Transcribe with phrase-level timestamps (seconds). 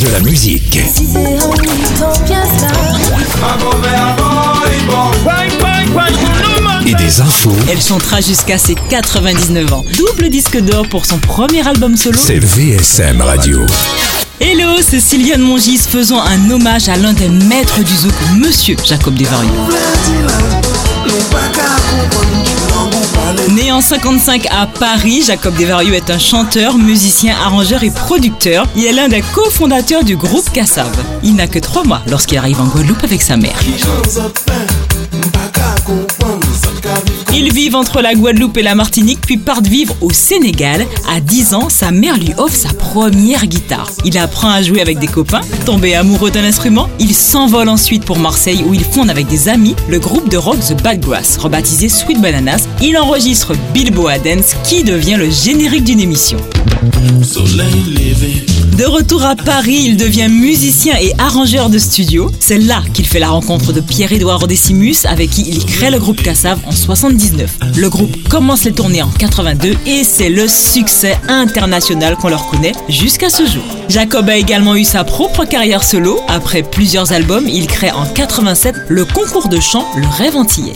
[0.00, 0.78] De la musique.
[6.86, 7.52] Et des infos.
[7.70, 9.84] Elle chantera jusqu'à ses 99 ans.
[9.96, 12.18] Double disque d'or pour son premier album solo.
[12.22, 13.64] C'est VSM Radio.
[14.38, 15.78] Hello, c'est Sylviane Mongis.
[15.88, 19.50] Faisons un hommage à l'un des maîtres du zouk, Monsieur Jacob Desvarieux.
[23.88, 28.66] Né en 55 à Paris, Jacob Desvarieux est un chanteur, musicien, arrangeur et producteur.
[28.74, 30.90] Il est l'un des cofondateurs du groupe Kassav.
[31.22, 33.56] Il n'a que trois mois lorsqu'il arrive en Guadeloupe avec sa mère.
[37.38, 40.86] Ils vivent entre la Guadeloupe et la Martinique, puis partent vivre au Sénégal.
[41.06, 43.92] À 10 ans, sa mère lui offre sa première guitare.
[44.06, 45.42] Il apprend à jouer avec des copains.
[45.66, 49.76] Tombé amoureux d'un instrument, il s'envole ensuite pour Marseille où il fonde avec des amis
[49.86, 52.68] le groupe de rock The Bad Grass, rebaptisé Sweet Bananas.
[52.80, 56.38] Il enregistre Bilboa Dance qui devient le générique d'une émission.
[58.76, 62.30] De retour à Paris, il devient musicien et arrangeur de studio.
[62.40, 66.22] C'est là qu'il fait la rencontre de Pierre-Édouard Decimus avec qui il crée le groupe
[66.22, 66.72] Cassav en
[67.26, 67.76] 79.
[67.76, 72.72] Le groupe commence les tournées en 82 et c'est le succès international qu'on leur connaît
[72.88, 73.64] jusqu'à ce jour.
[73.88, 76.20] Jacob a également eu sa propre carrière solo.
[76.28, 80.74] Après plusieurs albums, il crée en 87 le concours de chant Le Rêve Antillais.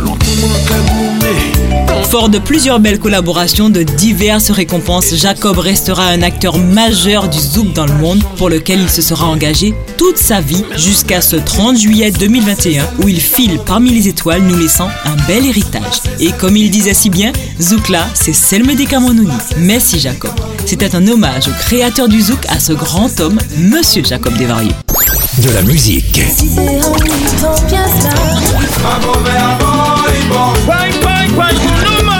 [2.11, 7.72] Fort de plusieurs belles collaborations, de diverses récompenses, Jacob restera un acteur majeur du zouk
[7.72, 11.78] dans le monde pour lequel il se sera engagé toute sa vie jusqu'à ce 30
[11.78, 16.00] juillet 2021 où il file parmi les étoiles nous laissant un bel héritage.
[16.19, 19.31] Et comme il disait si bien, Zoukla, c'est celle médicament Nouni.
[19.59, 20.33] Merci Jacob.
[20.67, 24.75] C'était un hommage au créateur du zouk à ce grand homme, Monsieur Jacob Desvarieux.
[25.39, 26.20] De la musique.